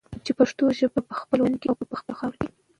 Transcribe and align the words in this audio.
چې 0.25 0.31
پښتو 0.39 0.65
ژبه 0.77 0.99
په 1.09 1.13
خپل 1.19 1.39
وطن 1.39 1.55
کې 1.61 1.67
او 1.69 1.77
په 1.81 1.85
خپله 1.99 2.13
خاوره 2.19 2.37
کې 2.41 2.49